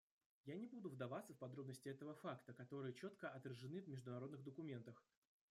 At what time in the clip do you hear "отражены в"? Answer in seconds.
3.29-3.87